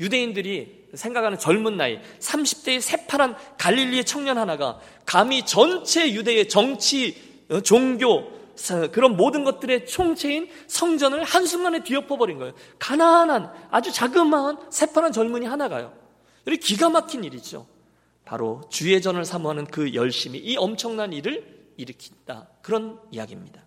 [0.00, 7.16] 유대인들이 생각하는 젊은 나이 30대의 새파란 갈릴리의 청년 하나가 감히 전체 유대의 정치,
[7.50, 8.32] 어, 종교,
[8.92, 12.54] 그런 모든 것들의 총체인 성전을 한순간에 뒤엎어버린 거예요.
[12.78, 15.92] 가난한 아주 자그마한 새파란 젊은이 하나가요.
[16.46, 17.66] 이 기가 막힌 일이죠.
[18.24, 22.48] 바로 주의 전을 사모하는 그 열심이 이 엄청난 일을 일으킨다.
[22.62, 23.62] 그런 이야기입니다.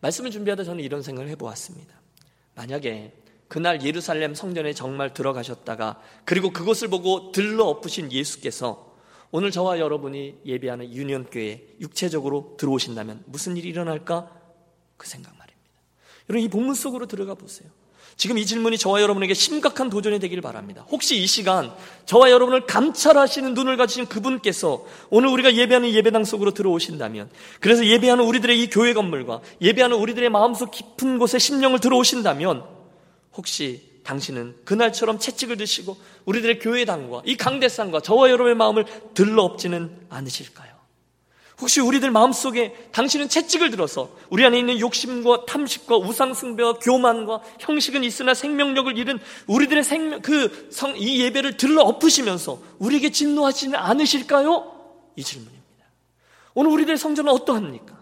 [0.00, 1.94] 말씀을 준비하다 저는 이런 생각을 해보았습니다.
[2.54, 3.12] 만약에
[3.48, 8.96] 그날 예루살렘 성전에 정말 들어가셨다가 그리고 그것을 보고 들러 엎으신 예수께서
[9.30, 14.30] 오늘 저와 여러분이 예배하는 유년교회에 육체적으로 들어오신다면 무슨 일이 일어날까?
[14.96, 15.70] 그 생각 말입니다.
[16.28, 17.70] 여러분 이 본문 속으로 들어가 보세요.
[18.18, 20.84] 지금 이 질문이 저와 여러분에게 심각한 도전이 되길 바랍니다.
[20.90, 21.72] 혹시 이 시간
[22.04, 28.60] 저와 여러분을 감찰하시는 눈을 가지신 그분께서 오늘 우리가 예배하는 예배당 속으로 들어오신다면 그래서 예배하는 우리들의
[28.60, 32.64] 이 교회 건물과 예배하는 우리들의 마음속 깊은 곳에 심령을 들어오신다면
[33.34, 40.77] 혹시 당신은 그날처럼 채찍을 드시고 우리들의 교회당과 이 강대상과 저와 여러분의 마음을 들러 엎지는 않으실까요?
[41.60, 48.32] 혹시 우리들 마음속에 당신은 채찍을 들어서 우리 안에 있는 욕심과 탐식과 우상숭배와 교만과 형식은 있으나
[48.34, 49.18] 생명력을 잃은
[49.48, 54.72] 우리들의 생명 그 성 이 예배를 들러 엎으시면서 우리에게 진노하지는 않으실까요?
[55.16, 55.84] 이 질문입니다.
[56.54, 57.98] 오늘 우리들의 성전은 어떠합니까?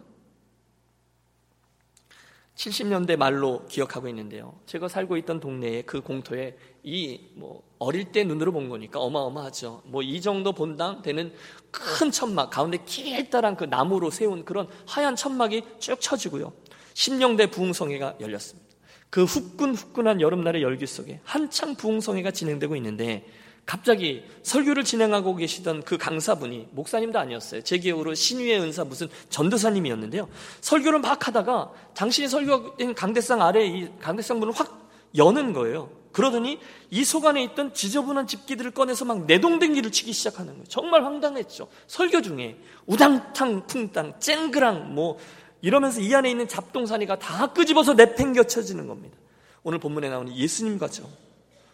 [2.57, 4.59] 70년대 말로 기억하고 있는데요.
[4.67, 9.83] 제가 살고 있던 동네에 그 공터에 이 뭐 어릴 때 눈으로 본 거니까 어마어마하죠.
[9.87, 11.33] 뭐 이 정도 본당 되는
[11.71, 16.53] 큰 천막 가운데 길다란 그 나무로 세운 그런 하얀 천막이 쭉 쳐지고요.
[16.95, 18.67] 심령대 부흥성회가 열렸습니다.
[19.11, 23.27] 그 후끈후끈한 여름날의 열기 속에 한창 부흥성회가 진행되고 있는데
[23.67, 27.63] 갑자기 설교를 진행하고 계시던 그 강사분이 목사님도 아니었어요.
[27.63, 30.29] 제 기억으로 신유의 은사 무슨 전도사님이었는데요.
[30.61, 35.91] 설교를 막 하다가 당신이 설교한 강대상 아래 이 강대상 문을 확 여는 거예요.
[36.17, 36.59] 그러더니
[36.91, 40.65] 이 속 안에 있던 지저분한 집기들을 꺼내서 막 내동댕기를 치기 시작하는 거예요.
[40.67, 41.69] 정말 황당했죠.
[41.89, 45.19] 설교 중에 우당탕 쿵땅 쨍그랑 뭐
[45.61, 49.15] 이러면서 이 안에 있는 잡동사니가 다 끄집어서 내팽겨 쳐지는 겁니다.
[49.63, 51.07] 오늘 본문에 나오는 예수님 같죠.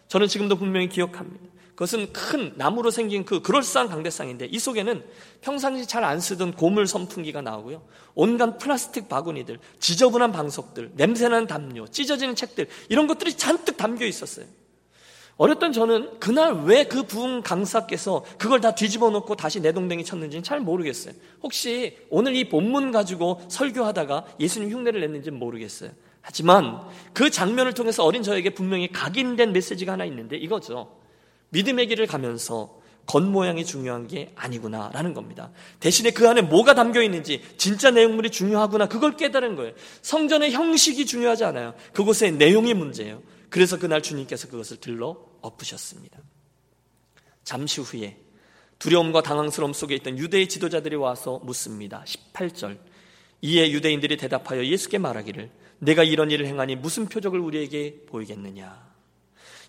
[0.09, 1.52] 저는 지금도 분명히 기억합니다.
[1.75, 5.05] 그것은 큰 나무로 생긴 그 그럴싸한 강대상인데 이 속에는
[5.41, 7.83] 평상시 잘 안 쓰던 고물 선풍기가 나오고요.
[8.15, 14.47] 온갖 플라스틱 바구니들, 지저분한 방석들, 냄새나는 담요, 찢어지는 책들 이런 것들이 잔뜩 담겨 있었어요.
[15.39, 20.61] 어렸던 저는 그날 왜 그 부흥 강사께서 그걸 다 뒤집어 놓고 다시 내동댕이 쳤는지는 잘
[20.61, 21.15] 모르겠어요.
[21.43, 25.91] 혹시 오늘 이 본문 가지고 설교하다가 예수님 흉내를 냈는지는 모르겠어요.
[26.21, 26.81] 하지만
[27.15, 31.02] 그 장면을 통해서 어린 저에게 분명히 각인된 메시지가 하나 있는데 이거죠.
[31.53, 35.51] 믿음의 길을 가면서 겉모양이 중요한 게 아니구나라는 겁니다.
[35.81, 39.73] 대신에 그 안에 뭐가 담겨 있는지 진짜 내용물이 중요하구나 그걸 깨달은 거예요.
[40.03, 41.75] 성전의 형식이 중요하지 않아요.
[41.93, 43.23] 그곳의 내용이 문제예요.
[43.51, 46.19] 그래서 그날 주님께서 그것을 들러 엎으셨습니다.
[47.45, 48.19] 잠시 후에
[48.79, 52.05] 두려움과 당황스러움 속에 있던 유대의 지도자들이 와서 묻습니다.
[52.07, 52.79] 18절.
[53.43, 58.92] 이에 유대인들이 대답하여 예수께 말하기를 내가 이런 일을 행하니 무슨 표적을 우리에게 보이겠느냐.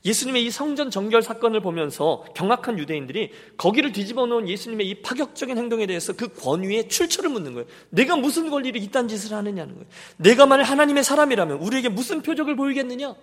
[0.06, 5.86] 예수님의 이 성전 정결 사건을 보면서 경악한 유대인들이 거기를 뒤집어 놓은 예수님의 이 파격적인 행동에
[5.86, 7.68] 대해서 그 권위에 출처를 묻는 거예요.
[7.90, 9.88] 내가 무슨 권리를 이딴 짓을 하느냐는 거예요.
[10.18, 13.16] 내가 만약 하나님의 사람이라면 우리에게 무슨 표적을 보이겠느냐?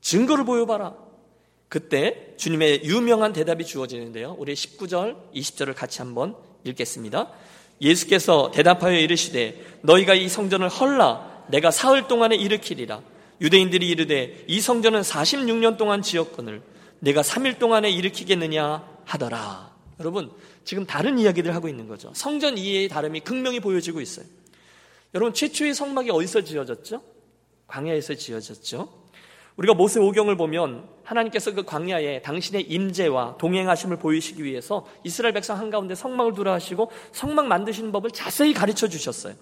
[0.00, 0.96] 증거를 보여봐라.
[1.68, 4.34] 그때 주님의 유명한 대답이 주어지는데요.
[4.38, 7.30] 우리 19절, 20절을 같이 한번 읽겠습니다.
[7.80, 13.00] 예수께서 대답하여 이르시되 너희가 이 성전을 헐라 내가 사흘 동안에 일으키리라.
[13.40, 16.62] 유대인들이 이르되 이 성전은 46년 동안 지었거늘
[17.00, 19.76] 내가 3일 동안에 일으키겠느냐 하더라.
[20.00, 20.30] 여러분,
[20.64, 22.12] 지금 다른 이야기를 하고 있는 거죠.
[22.14, 24.26] 성전 이해의 다름이 극명히 보여지고 있어요.
[25.14, 27.02] 여러분, 최초의 성막이 어디서 지어졌죠?
[27.66, 29.06] 광야에서 지어졌죠.
[29.56, 35.96] 우리가 모세 오경을 보면 하나님께서 그 광야에 당신의 임재와 동행하심을 보이시기 위해서 이스라엘 백성 한가운데
[35.96, 39.34] 성막을 두라 하시고 성막 만드시는 법을 자세히 가르쳐 주셨어요.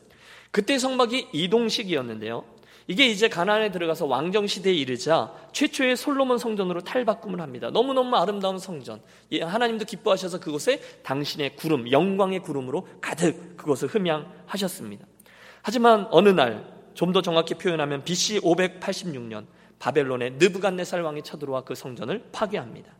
[0.50, 2.44] 그때 성막이 이동식이었는데요.
[2.88, 7.70] 이게 이제 가나안에 들어가서 왕정 시대에 이르자 최초의 솔로몬 성전으로 탈바꿈을 합니다.
[7.70, 9.00] 너무너무 아름다운 성전.
[9.32, 15.04] 예, 하나님도 기뻐하셔서 그곳에 당신의 구름, 영광의 구름으로 가득 그것을 흠양하셨습니다.
[15.62, 19.44] 하지만 어느 날 좀 더 정확히 표현하면 BC 586년
[19.78, 22.90] 바벨론의 느부갓네살 왕이 쳐들어와 그 성전을 파괴합니다.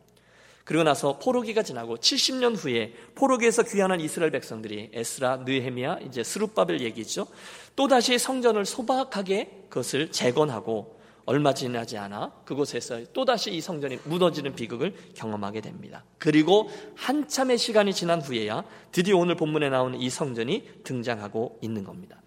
[0.67, 7.29] 그리고 나서 포로기가 지나고 70년 후에 포로기에서 귀환한 이스라엘 백성들이 에스라, 느헤미야, 이제 스룹바벨 얘기죠.
[7.77, 15.61] 또다시 성전을 소박하게 그것을 재건하고 얼마 지나지 않아 그곳에서 또다시 이 성전이 무너지는 비극을 경험하게
[15.61, 16.05] 됩니다.
[16.19, 22.21] 그리고 한참의 시간이 지난 후에야 드디어 오늘 본문에 나오는 이 성전이 등장하고 있는 겁니다.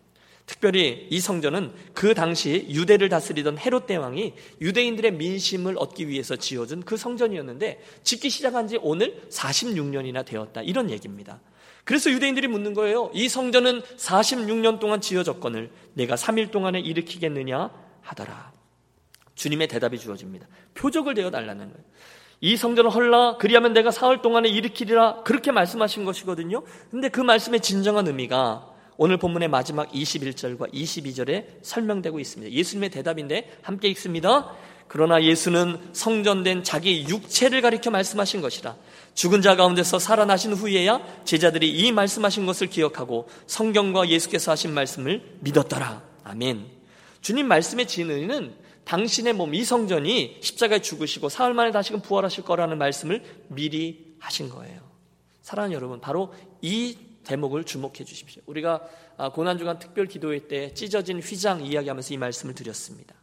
[0.49, 6.97] 특별히 이 성전은 그 당시 유대를 다스리던 헤롯 대왕이 유대인들의 민심을 얻기 위해서 지어준 그
[6.97, 10.63] 성전이었는데 짓기 시작한 지 오늘 46년이나 되었다.
[10.63, 11.39] 이런 얘기입니다.
[11.83, 13.11] 그래서 유대인들이 묻는 거예요.
[13.13, 17.69] 이 성전은 46년 동안 지어졌거늘 내가 3일 동안에 일으키겠느냐
[18.01, 18.51] 하더라.
[19.35, 20.47] 주님의 대답이 주어집니다.
[20.73, 21.85] 표적을 되어 달라는 거예요.
[22.41, 26.63] 이 성전을 헐라 그리하면 내가 사흘 동안에 일으키리라 그렇게 말씀하신 것이거든요.
[26.89, 32.51] 근데 그 말씀의 진정한 의미가 오늘 본문의 마지막 21절과 22절에 설명되고 있습니다.
[32.51, 34.53] 예수님의 대답인데 함께 읽습니다.
[34.89, 38.75] 그러나 예수는 성전된 자기 육체를 가리켜 말씀하신 것이라.
[39.13, 46.03] 죽은 자 가운데서 살아나신 후에야 제자들이 이 말씀하신 것을 기억하고 성경과 예수께서 하신 말씀을 믿었더라.
[46.25, 46.65] 아멘.
[47.21, 53.23] 주님 말씀의 진의는 당신의 몸, 이 성전이 십자가에 죽으시고 사흘 만에 다시금 부활하실 거라는 말씀을
[53.47, 54.81] 미리 하신 거예요.
[55.41, 58.41] 사랑하는 여러분, 바로 이 대목을 주목해 주십시오.
[58.45, 58.81] 우리가
[59.17, 63.15] 아, 고난주간 특별 기도회 때 찢어진 휘장 이야기하면서 이 말씀을 드렸습니다.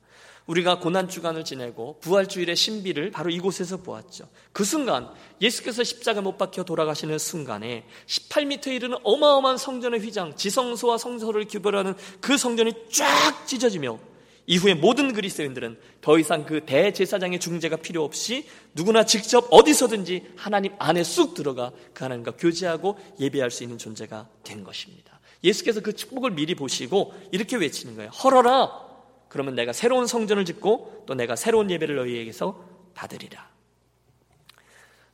[0.46, 4.28] 우리가 고난주간을 지내고 부활주일의 신비를 바로 이곳에서 보았죠.
[4.52, 11.46] 그 순간 예수께서 십자가 못 박혀 돌아가시는 순간에 18m 이르는 어마어마한 성전의 휘장, 지성소와 성소를
[11.48, 13.98] 규별하는 그 성전이 쫙 찢어지며
[14.46, 21.02] 이후에 모든 그리스도인들은 더 이상 그 대제사장의 중재가 필요 없이 누구나 직접 어디서든지 하나님 안에
[21.02, 25.20] 쑥 들어가 그 하나님과 교제하고 예배할 수 있는 존재가 된 것입니다.
[25.42, 28.10] 예수께서 그 축복을 미리 보시고 이렇게 외치는 거예요.
[28.10, 28.86] 헐어라!
[29.28, 33.50] 그러면 내가 새로운 성전을 짓고 또 내가 새로운 예배를 너희에게서 받으리라.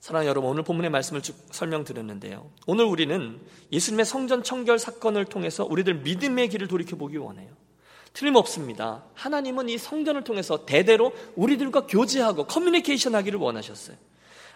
[0.00, 2.50] 사랑하는 여러분, 오늘 본문의 말씀을 쭉 설명드렸는데요.
[2.66, 3.40] 오늘 우리는
[3.70, 7.61] 예수님의 성전 청결 사건을 통해서 우리들 믿음의 길을 돌이켜보기 원해요.
[8.12, 9.04] 틀림없습니다.
[9.14, 13.96] 하나님은 이 성전을 통해서 대대로 우리들과 교제하고 커뮤니케이션 하기를 원하셨어요.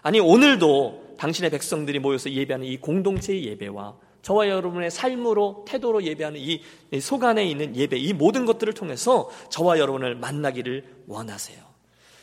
[0.03, 6.61] 아니, 오늘도 당신의 백성들이 모여서 예배하는 이 공동체의 예배와 저와 여러분의 삶으로, 태도로 예배하는 이
[7.01, 11.59] 속 안에 있는 예배, 이 모든 것들을 통해서 저와 여러분을 만나기를 원하세요.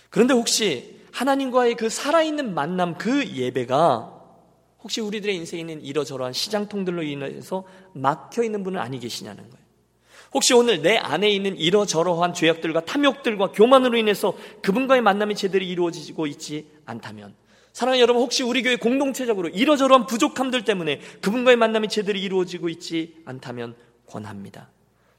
[0.09, 4.21] 그런데 혹시 하나님과의 그 살아있는 만남, 그 예배가
[4.83, 9.62] 혹시 우리들의 인생에 있는 이러저러한 시장통들로 인해서 막혀 있는 분은 아니 계시냐는 거예요.
[10.33, 16.67] 혹시 오늘 내 안에 있는 이러저러한 죄악들과 탐욕들과 교만으로 인해서 그분과의 만남이 제대로 이루어지고 있지
[16.85, 17.35] 않다면
[17.73, 23.75] 사랑하는 여러분 혹시 우리 교회 공동체적으로 이러저러한 부족함들 때문에 그분과의 만남이 제대로 이루어지고 있지 않다면
[24.07, 24.69] 권합니다.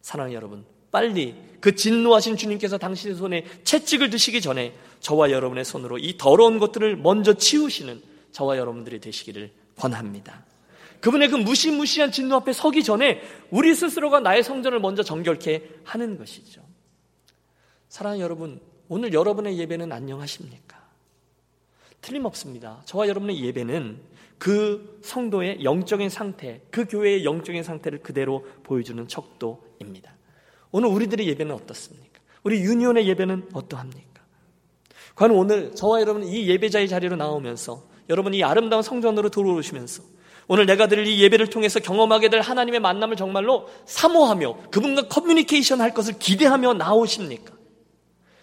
[0.02, 6.16] 사랑하는 여러분 빨리 그 진노하신 주님께서 당신의 손에 채찍을 드시기 전에 저와 여러분의 손으로 이
[6.16, 8.00] 더러운 것들을 먼저 치우시는
[8.30, 10.44] 저와 여러분들이 되시기를 권합니다.
[11.04, 16.62] 그분의 그 무시무시한 진노 앞에 서기 전에 우리 스스로가 나의 성전을 먼저 정결케 하는 것이죠.
[17.90, 20.82] 사랑하는 여러분, 오늘 여러분의 예배는 안녕하십니까?
[22.00, 22.80] 틀림없습니다.
[22.86, 24.00] 저와 여러분의 예배는
[24.38, 30.10] 그 성도의 영적인 상태, 그 교회의 영적인 상태를 그대로 보여주는 척도입니다.
[30.70, 32.18] 오늘 우리들의 예배는 어떻습니까?
[32.44, 34.22] 우리 유니온의 예배는 어떠합니까?
[35.16, 40.13] 과연 오늘 저와 여러분 이 예배자의 자리로 나오면서 여러분 이 아름다운 성전으로 들어오시면서
[40.46, 45.94] 오늘 내가 드릴 이 예배를 통해서 경험하게 될 하나님의 만남을 정말로 사모하며 그분과 커뮤니케이션 할
[45.94, 47.54] 것을 기대하며 나오십니까?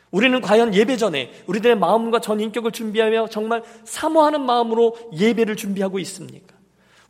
[0.10, 6.61] 우리는 과연 예배 전에 우리들의 마음과 전 인격을 준비하며 정말 사모하는 마음으로 예배를 준비하고 있습니까?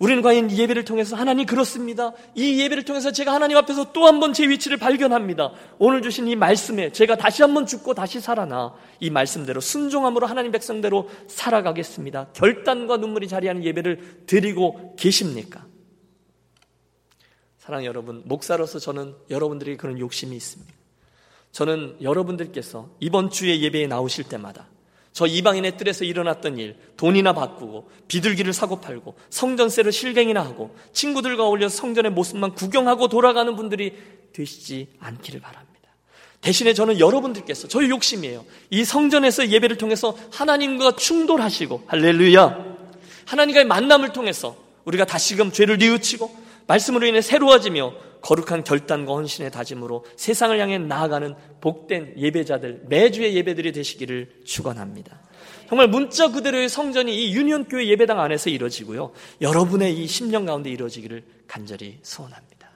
[0.01, 2.11] 우리는 과연 이 예배를 통해서 하나님 그렇습니다.
[2.33, 5.51] 이 예배를 통해서 제가 하나님 앞에서 또 한 번 제 위치를 발견합니다.
[5.77, 10.51] 오늘 주신 이 말씀에 제가 다시 한 번 죽고 다시 살아나 이 말씀대로 순종함으로 하나님
[10.51, 12.29] 백성대로 살아가겠습니다.
[12.33, 15.67] 결단과 눈물이 자리하는 예배를 드리고 계십니까?
[17.59, 20.73] 사랑 여러분, 목사로서 저는 여러분들에게 그런 욕심이 있습니다.
[21.51, 24.67] 저는 여러분들께서 이번 주에 예배에 나오실 때마다
[25.13, 31.75] 저 이방인의 뜰에서 일어났던 일, 돈이나 바꾸고 비둘기를 사고 팔고 성전세를 실갱이나 하고 친구들과 어울려서
[31.77, 33.93] 성전의 모습만 구경하고 돌아가는 분들이
[34.33, 35.71] 되시지 않기를 바랍니다.
[36.39, 38.45] 대신에 저는 여러분들께서 저희 욕심이에요.
[38.71, 42.71] 이 성전에서 예배를 통해서 하나님과 충돌하시고 할렐루야.
[43.25, 46.35] 하나님과의 만남을 통해서 우리가 다시금 죄를 뉘우치고
[46.67, 54.41] 말씀으로 인해 새로워지며 거룩한 결단과 헌신의 다짐으로 세상을 향해 나아가는 복된 예배자들, 매주의 예배들이 되시기를
[54.45, 55.19] 축원합니다.
[55.67, 59.11] 정말 문자 그대로의 성전이 이 유니온 교회 예배당 안에서 이루어지고요.
[59.39, 62.69] 여러분의 이 심령 가운데 이루어지기를 간절히 소원합니다.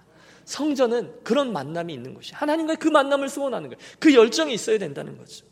[0.45, 3.79] 성전은 그런 만남이 있는 곳이 하나님과의 그 만남을 소원하는 거예요.
[3.99, 5.45] 그 열정이 있어야 된다는 거죠.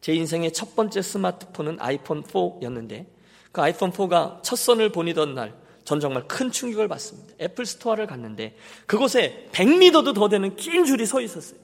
[0.00, 3.06] 제 인생의 첫 번째 스마트폰은 아이폰 4였는데
[3.52, 7.34] 그 아이폰 4가 첫 선을 보이던 날, 전 정말 큰 충격을 받습니다.
[7.40, 8.56] 애플 스토어를 갔는데
[8.86, 11.58] 그곳에 100미터도 더 되는 긴 줄이 서 있었어요.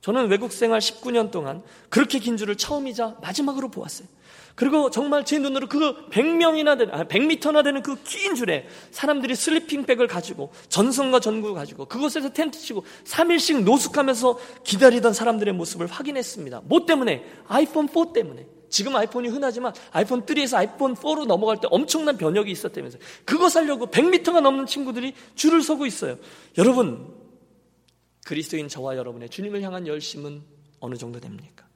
[0.00, 4.08] 저는 외국 생활 19년 동안 그렇게 긴 줄을 처음이자 마지막으로 보았어요.
[4.54, 10.08] 그리고 정말 제 눈으로 그 100명이나 되는, 아, 100미터나 되는 그 긴 줄에 사람들이 슬리핑백을
[10.08, 16.62] 가지고 전선과 전구를 가지고 그곳에서 텐트 치고 3일씩 노숙하면서 기다리던 사람들의 모습을 확인했습니다.
[16.64, 17.24] 뭐 때문에?
[17.46, 18.46] 아이폰 4 때문에.
[18.72, 24.40] 지금 아이폰이 흔하지만 아이폰 3에서 아이폰 4로 넘어갈 때 엄청난 변혁이 있었다면서 그거 살려고 100m가
[24.40, 26.16] 넘는 친구들이 줄을 서고 있어요.
[26.58, 27.06] 여러분,
[28.24, 30.42] 그리스도인 저와 여러분의 주님을 향한 열심은
[30.80, 31.66] 어느 정도 됩니까?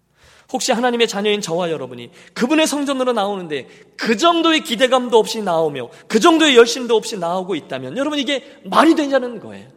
[0.53, 6.57] 혹시 하나님의 자녀인 저와 여러분이 그분의 성전으로 나오는데 그 정도의 기대감도 없이 나오며 그 정도의
[6.57, 9.76] 열심도 없이 나오고 있다면 여러분 이게 말이 되냐는 거예요.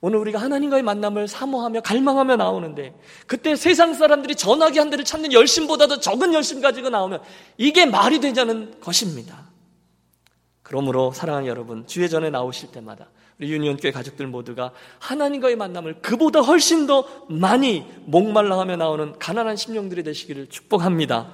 [0.00, 2.94] 오늘 우리가 하나님과의 만남을 사모하며 갈망하며 나오는데
[3.26, 7.20] 그때 세상 사람들이 전화기 한 대를 찾는 열심보다도 적은 열심 가지고 나오면
[7.56, 9.48] 이게 말이 되냐는 것입니다.
[10.62, 13.08] 그러므로 사랑하는 여러분 주의 전에 나오실 때마다
[13.40, 20.48] 우리 유니온교회 가족들 모두가 하나님과의 만남을 그보다 훨씬 더 많이 목말라하며 나오는 가난한 심령들이 되시기를
[20.48, 21.32] 축복합니다.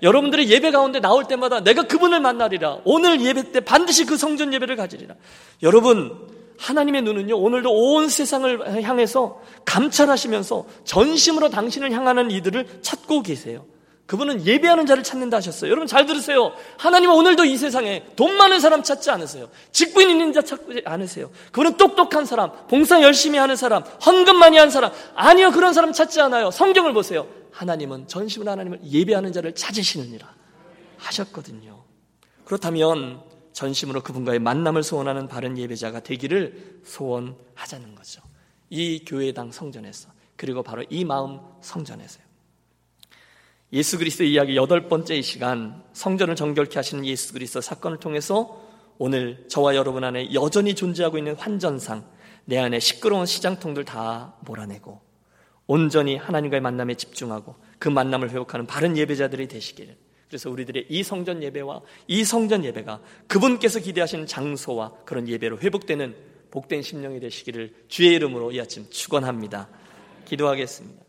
[0.00, 2.78] 여러분들의 예배 가운데 나올 때마다 내가 그분을 만나리라.
[2.84, 5.14] 오늘 예배 때 반드시 그 성전 예배를 가지리라.
[5.62, 13.64] 여러분 하나님의 눈은요, 오늘도 온 세상을 향해서 감찰하시면서 전심으로 당신을 향하는 이들을 찾고 계세요.
[14.06, 15.70] 그분은 예배하는 자를 찾는다 하셨어요.
[15.70, 16.52] 여러분 잘 들으세요.
[16.78, 19.50] 하나님은 오늘도 이 세상에 돈 많은 사람 찾지 않으세요.
[19.70, 21.30] 직분 있는 자 찾지 않으세요.
[21.52, 26.22] 그분은 똑똑한 사람, 봉사 열심히 하는 사람, 헌금 많이 한 사람, 아니요 그런 사람 찾지
[26.22, 26.50] 않아요.
[26.50, 27.26] 성경을 보세요.
[27.52, 30.26] 하나님은 전심으로 하나님을 예배하는 자를 찾으시느니라
[30.96, 31.82] 하셨거든요.
[32.46, 33.20] 그렇다면
[33.58, 38.22] 전심으로 그분과의 만남을 소원하는 바른 예배자가 되기를 소원하자는 거죠.
[38.70, 42.24] 이 교회당 성전에서 그리고 바로 이 마음 성전에서요.
[43.72, 48.64] 예수 그리스도 이야기 여덟 번째 시간 성전을 정결케 하시는 예수 그리스도 사건을 통해서
[48.96, 52.04] 오늘 저와 여러분 안에 여전히 존재하고 있는 환전상
[52.44, 55.00] 내 안에 시끄러운 시장통들 다 몰아내고
[55.66, 59.96] 온전히 하나님과의 만남에 집중하고 그 만남을 회복하는 바른 예배자들이 되시기를
[60.28, 66.14] 그래서 우리들의 이 성전 예배와 이 성전 예배가 그분께서 기대하시는 장소와 그런 예배로 회복되는
[66.50, 69.68] 복된 심령이 되시기를 주의 이름으로 이 아침 축원합니다.
[70.26, 71.07] 기도하겠습니다.